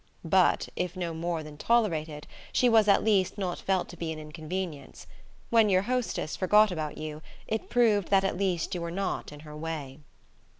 [0.25, 4.17] But if no more than tolerated she was at least not felt to be an
[4.17, 5.05] inconvenience;
[5.51, 9.41] when your hostess forgot about you it proved that at least you were not in
[9.41, 9.99] her way.